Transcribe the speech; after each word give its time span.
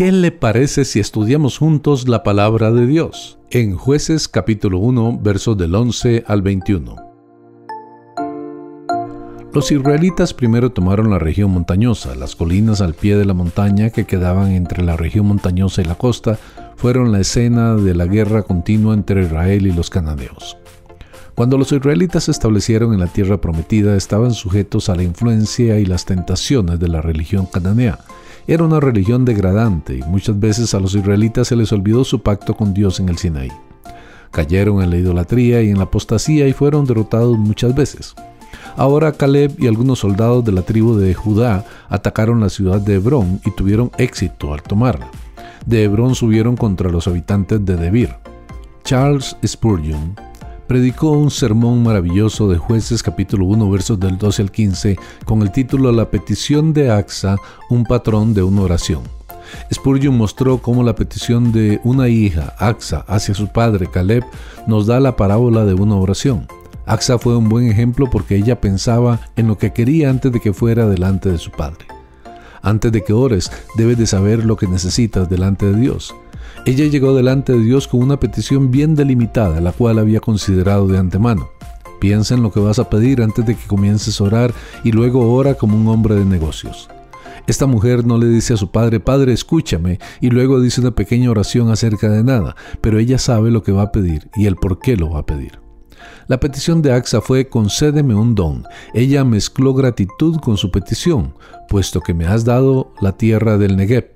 ¿Qué 0.00 0.12
le 0.12 0.32
parece 0.32 0.86
si 0.86 0.98
estudiamos 0.98 1.58
juntos 1.58 2.08
la 2.08 2.22
palabra 2.22 2.72
de 2.72 2.86
Dios? 2.86 3.38
En 3.50 3.76
jueces 3.76 4.28
capítulo 4.28 4.78
1, 4.78 5.20
versos 5.22 5.58
del 5.58 5.74
11 5.74 6.24
al 6.26 6.40
21. 6.40 6.96
Los 9.52 9.70
israelitas 9.70 10.32
primero 10.32 10.72
tomaron 10.72 11.10
la 11.10 11.18
región 11.18 11.50
montañosa, 11.50 12.14
las 12.14 12.34
colinas 12.34 12.80
al 12.80 12.94
pie 12.94 13.14
de 13.18 13.26
la 13.26 13.34
montaña 13.34 13.90
que 13.90 14.06
quedaban 14.06 14.52
entre 14.52 14.82
la 14.82 14.96
región 14.96 15.26
montañosa 15.26 15.82
y 15.82 15.84
la 15.84 15.96
costa, 15.96 16.38
fueron 16.76 17.12
la 17.12 17.20
escena 17.20 17.74
de 17.74 17.94
la 17.94 18.06
guerra 18.06 18.42
continua 18.42 18.94
entre 18.94 19.24
Israel 19.24 19.66
y 19.66 19.72
los 19.72 19.90
cananeos. 19.90 20.56
Cuando 21.40 21.56
los 21.56 21.72
israelitas 21.72 22.24
se 22.24 22.32
establecieron 22.32 22.92
en 22.92 23.00
la 23.00 23.06
tierra 23.06 23.40
prometida, 23.40 23.96
estaban 23.96 24.34
sujetos 24.34 24.90
a 24.90 24.94
la 24.94 25.04
influencia 25.04 25.78
y 25.78 25.86
las 25.86 26.04
tentaciones 26.04 26.78
de 26.78 26.88
la 26.88 27.00
religión 27.00 27.46
cananea. 27.46 27.98
Era 28.46 28.62
una 28.62 28.78
religión 28.78 29.24
degradante 29.24 29.96
y 29.96 30.02
muchas 30.02 30.38
veces 30.38 30.74
a 30.74 30.80
los 30.80 30.94
israelitas 30.94 31.48
se 31.48 31.56
les 31.56 31.72
olvidó 31.72 32.04
su 32.04 32.20
pacto 32.20 32.54
con 32.54 32.74
Dios 32.74 33.00
en 33.00 33.08
el 33.08 33.16
Sinaí. 33.16 33.50
Cayeron 34.30 34.82
en 34.82 34.90
la 34.90 34.98
idolatría 34.98 35.62
y 35.62 35.70
en 35.70 35.78
la 35.78 35.84
apostasía 35.84 36.46
y 36.46 36.52
fueron 36.52 36.84
derrotados 36.84 37.38
muchas 37.38 37.74
veces. 37.74 38.14
Ahora 38.76 39.12
Caleb 39.12 39.54
y 39.58 39.66
algunos 39.66 40.00
soldados 40.00 40.44
de 40.44 40.52
la 40.52 40.60
tribu 40.60 40.94
de 40.96 41.14
Judá 41.14 41.64
atacaron 41.88 42.40
la 42.40 42.50
ciudad 42.50 42.82
de 42.82 42.96
Hebrón 42.96 43.40
y 43.46 43.50
tuvieron 43.52 43.90
éxito 43.96 44.52
al 44.52 44.62
tomarla 44.62 45.10
de 45.64 45.84
Hebrón 45.84 46.14
subieron 46.14 46.58
contra 46.58 46.90
los 46.90 47.08
habitantes 47.08 47.64
de 47.64 47.76
Debir. 47.76 48.10
Charles 48.84 49.36
Spurgeon 49.46 50.14
predicó 50.70 51.10
un 51.10 51.32
sermón 51.32 51.82
maravilloso 51.82 52.48
de 52.48 52.56
jueces 52.56 53.02
capítulo 53.02 53.44
1 53.46 53.68
versos 53.72 53.98
del 53.98 54.16
12 54.16 54.42
al 54.42 54.52
15 54.52 54.96
con 55.24 55.42
el 55.42 55.50
título 55.50 55.90
La 55.90 56.12
petición 56.12 56.72
de 56.72 56.92
Axa, 56.92 57.38
un 57.70 57.82
patrón 57.82 58.34
de 58.34 58.44
una 58.44 58.62
oración. 58.62 59.02
Spurgeon 59.74 60.16
mostró 60.16 60.58
cómo 60.58 60.84
la 60.84 60.94
petición 60.94 61.50
de 61.50 61.80
una 61.82 62.06
hija, 62.06 62.54
Axa, 62.56 63.04
hacia 63.08 63.34
su 63.34 63.48
padre, 63.48 63.88
Caleb, 63.88 64.22
nos 64.68 64.86
da 64.86 65.00
la 65.00 65.16
parábola 65.16 65.64
de 65.64 65.74
una 65.74 65.96
oración. 65.96 66.46
Axa 66.86 67.18
fue 67.18 67.36
un 67.36 67.48
buen 67.48 67.66
ejemplo 67.66 68.08
porque 68.08 68.36
ella 68.36 68.60
pensaba 68.60 69.18
en 69.34 69.48
lo 69.48 69.58
que 69.58 69.72
quería 69.72 70.08
antes 70.08 70.30
de 70.30 70.38
que 70.38 70.52
fuera 70.52 70.86
delante 70.86 71.32
de 71.32 71.38
su 71.38 71.50
padre. 71.50 71.84
Antes 72.62 72.92
de 72.92 73.02
que 73.02 73.12
ores, 73.12 73.50
debes 73.76 73.98
de 73.98 74.06
saber 74.06 74.44
lo 74.44 74.54
que 74.54 74.68
necesitas 74.68 75.28
delante 75.28 75.66
de 75.66 75.80
Dios. 75.80 76.14
Ella 76.66 76.86
llegó 76.86 77.14
delante 77.14 77.54
de 77.54 77.60
Dios 77.60 77.88
con 77.88 78.02
una 78.02 78.20
petición 78.20 78.70
bien 78.70 78.94
delimitada, 78.94 79.60
la 79.60 79.72
cual 79.72 79.98
había 79.98 80.20
considerado 80.20 80.86
de 80.86 80.98
antemano. 80.98 81.48
Piensa 82.00 82.34
en 82.34 82.42
lo 82.42 82.52
que 82.52 82.60
vas 82.60 82.78
a 82.78 82.90
pedir 82.90 83.22
antes 83.22 83.46
de 83.46 83.56
que 83.56 83.66
comiences 83.66 84.20
a 84.20 84.24
orar 84.24 84.54
y 84.84 84.92
luego 84.92 85.32
ora 85.32 85.54
como 85.54 85.76
un 85.76 85.88
hombre 85.88 86.14
de 86.14 86.24
negocios. 86.24 86.90
Esta 87.46 87.66
mujer 87.66 88.06
no 88.06 88.18
le 88.18 88.26
dice 88.26 88.54
a 88.54 88.56
su 88.58 88.70
padre, 88.70 89.00
Padre, 89.00 89.32
escúchame, 89.32 89.98
y 90.20 90.28
luego 90.28 90.60
dice 90.60 90.82
una 90.82 90.90
pequeña 90.90 91.30
oración 91.30 91.70
acerca 91.70 92.10
de 92.10 92.22
nada, 92.22 92.54
pero 92.82 92.98
ella 92.98 93.18
sabe 93.18 93.50
lo 93.50 93.62
que 93.62 93.72
va 93.72 93.82
a 93.82 93.92
pedir 93.92 94.28
y 94.36 94.46
el 94.46 94.56
por 94.56 94.80
qué 94.80 94.96
lo 94.96 95.10
va 95.10 95.20
a 95.20 95.26
pedir. 95.26 95.58
La 96.28 96.38
petición 96.38 96.82
de 96.82 96.92
Axa 96.92 97.20
fue 97.20 97.48
concédeme 97.48 98.14
un 98.14 98.34
don. 98.34 98.64
Ella 98.94 99.24
mezcló 99.24 99.74
gratitud 99.74 100.36
con 100.36 100.56
su 100.56 100.70
petición, 100.70 101.34
puesto 101.68 102.00
que 102.00 102.14
me 102.14 102.26
has 102.26 102.44
dado 102.44 102.92
la 103.00 103.16
tierra 103.16 103.58
del 103.58 103.76
Negev. 103.76 104.12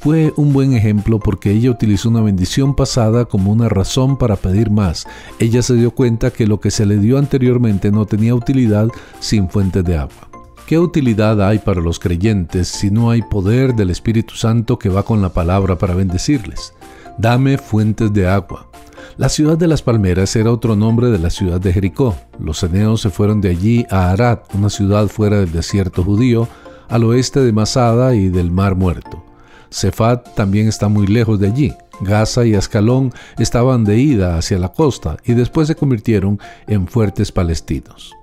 Fue 0.00 0.32
un 0.36 0.52
buen 0.52 0.72
ejemplo 0.72 1.18
porque 1.18 1.50
ella 1.50 1.70
utilizó 1.70 2.08
una 2.08 2.20
bendición 2.20 2.76
pasada 2.76 3.24
como 3.24 3.50
una 3.50 3.68
razón 3.68 4.16
para 4.16 4.36
pedir 4.36 4.70
más. 4.70 5.06
Ella 5.38 5.62
se 5.62 5.74
dio 5.74 5.90
cuenta 5.90 6.30
que 6.30 6.46
lo 6.46 6.60
que 6.60 6.70
se 6.70 6.86
le 6.86 6.98
dio 6.98 7.18
anteriormente 7.18 7.90
no 7.90 8.06
tenía 8.06 8.34
utilidad 8.34 8.88
sin 9.18 9.48
fuentes 9.48 9.84
de 9.84 9.96
agua. 9.96 10.28
¿Qué 10.66 10.78
utilidad 10.78 11.40
hay 11.40 11.58
para 11.58 11.80
los 11.80 11.98
creyentes 11.98 12.68
si 12.68 12.90
no 12.90 13.10
hay 13.10 13.22
poder 13.22 13.74
del 13.74 13.90
Espíritu 13.90 14.34
Santo 14.34 14.78
que 14.78 14.88
va 14.88 15.04
con 15.04 15.22
la 15.22 15.30
palabra 15.30 15.78
para 15.78 15.94
bendecirles? 15.94 16.72
Dame 17.18 17.56
fuentes 17.56 18.12
de 18.12 18.28
agua. 18.28 18.68
La 19.16 19.28
ciudad 19.28 19.56
de 19.56 19.68
las 19.68 19.82
palmeras 19.82 20.36
era 20.36 20.52
otro 20.52 20.76
nombre 20.76 21.08
de 21.08 21.18
la 21.18 21.30
ciudad 21.30 21.60
de 21.60 21.72
Jericó. 21.72 22.14
Los 22.38 22.62
eneos 22.62 23.00
se 23.00 23.10
fueron 23.10 23.40
de 23.40 23.50
allí 23.50 23.86
a 23.90 24.10
Arad, 24.10 24.40
una 24.54 24.68
ciudad 24.68 25.06
fuera 25.08 25.38
del 25.38 25.52
desierto 25.52 26.04
judío, 26.04 26.48
al 26.88 27.04
oeste 27.04 27.40
de 27.40 27.52
Masada 27.52 28.14
y 28.14 28.28
del 28.28 28.50
Mar 28.50 28.74
Muerto. 28.74 29.24
Cefat 29.76 30.34
también 30.34 30.68
está 30.68 30.88
muy 30.88 31.06
lejos 31.06 31.38
de 31.38 31.48
allí. 31.48 31.74
Gaza 32.00 32.46
y 32.46 32.54
Ascalón 32.54 33.12
estaban 33.38 33.84
de 33.84 33.98
ida 33.98 34.38
hacia 34.38 34.58
la 34.58 34.72
costa 34.72 35.18
y 35.22 35.34
después 35.34 35.68
se 35.68 35.74
convirtieron 35.74 36.40
en 36.66 36.86
fuertes 36.86 37.30
palestinos. 37.30 38.14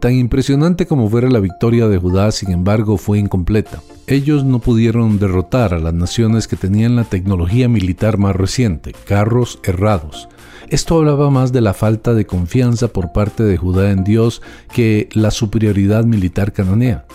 Tan 0.00 0.14
impresionante 0.14 0.86
como 0.86 1.08
fuera 1.08 1.30
la 1.30 1.38
victoria 1.38 1.86
de 1.86 1.98
Judá, 1.98 2.32
sin 2.32 2.50
embargo, 2.50 2.96
fue 2.96 3.18
incompleta. 3.20 3.80
Ellos 4.08 4.44
no 4.44 4.58
pudieron 4.58 5.20
derrotar 5.20 5.72
a 5.72 5.78
las 5.78 5.94
naciones 5.94 6.48
que 6.48 6.56
tenían 6.56 6.96
la 6.96 7.04
tecnología 7.04 7.68
militar 7.68 8.18
más 8.18 8.34
reciente, 8.34 8.92
carros 9.04 9.60
errados. 9.62 10.28
Esto 10.68 10.98
hablaba 10.98 11.30
más 11.30 11.52
de 11.52 11.60
la 11.60 11.74
falta 11.74 12.12
de 12.12 12.26
confianza 12.26 12.88
por 12.88 13.12
parte 13.12 13.44
de 13.44 13.56
Judá 13.56 13.92
en 13.92 14.02
Dios 14.02 14.42
que 14.72 15.08
la 15.12 15.30
superioridad 15.30 16.04
militar 16.04 16.52
cananea. 16.52 17.06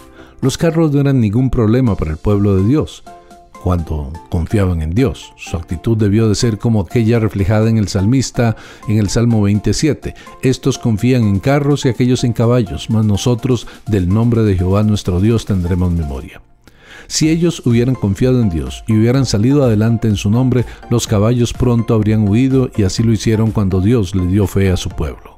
Los 0.41 0.57
carros 0.57 0.91
no 0.94 1.01
eran 1.01 1.19
ningún 1.19 1.50
problema 1.50 1.95
para 1.95 2.11
el 2.11 2.17
pueblo 2.17 2.55
de 2.55 2.65
Dios 2.65 3.03
cuando 3.63 4.12
confiaban 4.28 4.81
en 4.81 4.94
Dios. 4.94 5.34
Su 5.38 5.56
actitud 5.56 5.97
debió 5.97 6.28
de 6.28 6.35
ser 6.35 6.57
como 6.57 6.81
aquella 6.81 7.19
reflejada 7.19 7.69
en 7.69 7.78
el 7.78 7.88
salmista 7.88 8.57
en 8.90 8.97
el 8.97 9.07
Salmo 9.09 9.41
27. 9.41 10.13
Estos 10.41 10.78
confían 10.78 11.24
en 11.24 11.40
carros 11.40 11.85
y 11.85 11.90
aquellos 11.90 12.25
en 12.25 12.34
caballos, 12.34 12.90
mas 12.90 13.06
nosotros 13.06 13.66
del 13.88 14.09
nombre 14.09 14.44
de 14.44 14.57
Jehová 14.57 14.84
nuestro 14.84 15.22
Dios 15.22 15.46
tendremos 15.46 15.94
memoria. 15.94 16.41
Si 17.07 17.29
ellos 17.29 17.66
hubieran 17.66 17.96
confiado 17.96 18.41
en 18.41 18.50
Dios 18.50 18.84
y 18.85 18.97
hubieran 18.97 19.25
salido 19.25 19.63
adelante 19.63 20.09
en 20.09 20.18
su 20.18 20.30
nombre, 20.30 20.66
los 20.90 21.07
caballos 21.07 21.53
pronto 21.53 21.94
habrían 21.94 22.28
huido 22.28 22.69
y 22.75 22.84
así 22.84 23.01
lo 23.01 23.13
hicieron 23.13 23.51
cuando 23.51 23.80
Dios 23.80 24.13
le 24.13 24.28
dio 24.28 24.45
fe 24.45 24.72
a 24.72 24.78
su 24.78 24.90
pueblo. 24.90 25.35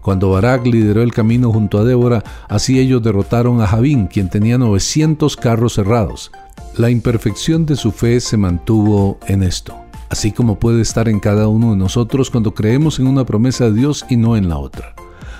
Cuando 0.00 0.30
Barak 0.30 0.66
lideró 0.66 1.02
el 1.02 1.12
camino 1.12 1.52
junto 1.52 1.78
a 1.78 1.84
Débora, 1.84 2.24
así 2.48 2.80
ellos 2.80 3.04
derrotaron 3.04 3.60
a 3.60 3.68
Javín, 3.68 4.08
quien 4.08 4.28
tenía 4.28 4.58
900 4.58 5.36
carros 5.36 5.74
cerrados. 5.74 6.32
La 6.76 6.88
imperfección 6.88 7.66
de 7.66 7.76
su 7.76 7.92
fe 7.92 8.20
se 8.20 8.36
mantuvo 8.36 9.18
en 9.26 9.42
esto, 9.42 9.76
así 10.08 10.32
como 10.32 10.58
puede 10.58 10.80
estar 10.80 11.08
en 11.08 11.20
cada 11.20 11.48
uno 11.48 11.72
de 11.72 11.76
nosotros 11.76 12.30
cuando 12.30 12.54
creemos 12.54 12.98
en 12.98 13.06
una 13.06 13.26
promesa 13.26 13.64
de 13.64 13.74
Dios 13.74 14.06
y 14.08 14.16
no 14.16 14.36
en 14.36 14.48
la 14.48 14.56
otra. 14.56 14.94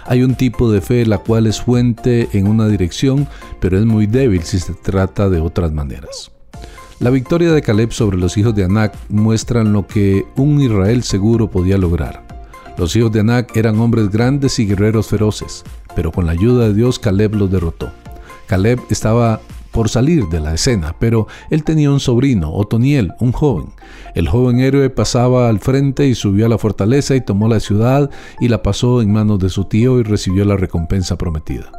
Hay 0.04 0.22
un 0.22 0.34
tipo 0.34 0.70
de 0.70 0.80
fe 0.80 1.06
la 1.06 1.18
cual 1.18 1.46
es 1.46 1.62
fuente 1.62 2.28
en 2.32 2.46
una 2.46 2.68
dirección, 2.68 3.28
pero 3.60 3.78
es 3.78 3.86
muy 3.86 4.06
débil 4.06 4.42
si 4.42 4.58
se 4.58 4.74
trata 4.74 5.30
de 5.30 5.40
otras 5.40 5.72
maneras. 5.72 6.30
La 6.98 7.10
victoria 7.10 7.52
de 7.52 7.62
Caleb 7.62 7.92
sobre 7.92 8.18
los 8.18 8.36
hijos 8.36 8.54
de 8.54 8.64
Anac 8.64 8.94
muestran 9.08 9.72
lo 9.72 9.86
que 9.86 10.24
un 10.36 10.60
Israel 10.60 11.02
seguro 11.02 11.50
podía 11.50 11.78
lograr. 11.78 12.24
Los 12.78 12.94
hijos 12.94 13.10
de 13.10 13.20
Anac 13.20 13.56
eran 13.56 13.80
hombres 13.80 14.10
grandes 14.10 14.58
y 14.58 14.66
guerreros 14.66 15.08
feroces, 15.08 15.64
pero 15.96 16.12
con 16.12 16.26
la 16.26 16.32
ayuda 16.32 16.68
de 16.68 16.74
Dios 16.74 16.98
Caleb 16.98 17.34
los 17.34 17.50
derrotó. 17.50 17.90
Caleb 18.46 18.80
estaba 18.88 19.40
por 19.72 19.88
salir 19.88 20.28
de 20.28 20.41
la 20.41 20.55
escena, 20.55 20.94
pero 20.99 21.27
él 21.50 21.65
tenía 21.65 21.91
un 21.91 22.00
sobrino, 22.00 22.53
Otoniel, 22.53 23.12
un 23.19 23.33
joven. 23.33 23.66
El 24.15 24.28
joven 24.28 24.60
héroe 24.60 24.91
pasaba 24.91 25.49
al 25.49 25.59
frente 25.59 26.06
y 26.06 26.15
subió 26.15 26.47
a 26.47 26.49
la 26.49 26.59
fortaleza 26.59 27.16
y 27.16 27.21
tomó 27.21 27.49
la 27.49 27.60
ciudad 27.60 28.10
y 28.41 28.49
la 28.49 28.62
pasó 28.62 29.03
en 29.03 29.12
manos 29.12 29.38
de 29.38 29.49
su 29.49 29.65
tío 29.65 29.99
y 29.99 30.03
recibió 30.03 30.44
la 30.44 30.56
recompensa 30.56 31.16
prometida. 31.16 31.71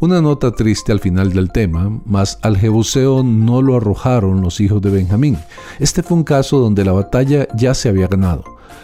Una 0.00 0.20
nota 0.20 0.50
triste 0.50 0.90
al 0.90 0.98
final 0.98 1.32
del 1.32 1.52
tema, 1.52 2.00
mas 2.04 2.38
al 2.42 2.56
Jebuseo 2.56 3.22
no 3.22 3.62
lo 3.62 3.76
arrojaron 3.76 4.40
los 4.40 4.60
hijos 4.60 4.82
de 4.82 4.90
Benjamín. 4.90 5.38
Este 5.78 6.02
fue 6.02 6.16
un 6.16 6.24
caso 6.24 6.58
donde 6.58 6.84
la 6.84 6.90
batalla 6.90 7.46
ya 7.54 7.72
se 7.72 7.88
había 7.88 8.08
ganado. 8.08 8.42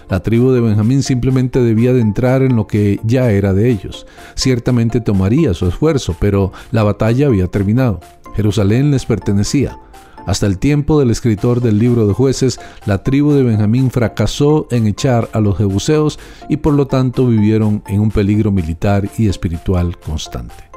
La 0.08 0.20
tribu 0.20 0.52
de 0.52 0.60
Benjamín 0.60 1.02
simplemente 1.02 1.60
debía 1.60 1.92
de 1.92 2.00
entrar 2.00 2.42
en 2.42 2.56
lo 2.56 2.66
que 2.66 2.98
ya 3.04 3.30
era 3.30 3.52
de 3.52 3.68
ellos. 3.68 4.06
Ciertamente 4.34 5.00
tomaría 5.00 5.52
su 5.54 5.66
esfuerzo, 5.66 6.16
pero 6.18 6.52
la 6.70 6.82
batalla 6.82 7.26
había 7.26 7.48
terminado. 7.48 8.00
Jerusalén 8.34 8.90
les 8.90 9.06
pertenecía. 9.06 9.78
Hasta 10.26 10.46
el 10.46 10.58
tiempo 10.58 11.00
del 11.00 11.10
escritor 11.10 11.62
del 11.62 11.78
libro 11.78 12.06
de 12.06 12.12
jueces, 12.12 12.60
la 12.84 13.02
tribu 13.02 13.32
de 13.32 13.42
Benjamín 13.42 13.90
fracasó 13.90 14.66
en 14.70 14.86
echar 14.86 15.30
a 15.32 15.40
los 15.40 15.56
jebuseos 15.56 16.18
y 16.50 16.58
por 16.58 16.74
lo 16.74 16.86
tanto 16.86 17.26
vivieron 17.26 17.82
en 17.86 18.00
un 18.00 18.10
peligro 18.10 18.52
militar 18.52 19.08
y 19.16 19.28
espiritual 19.28 19.98
constante. 19.98 20.68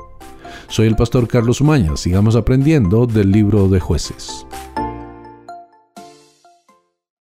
Soy 0.69 0.87
el 0.87 0.95
pastor 0.95 1.27
Carlos 1.27 1.59
Umaña, 1.59 1.97
sigamos 1.97 2.37
aprendiendo 2.37 3.05
del 3.07 3.31
libro 3.31 3.67
de 3.67 3.81
jueces. 3.81 4.45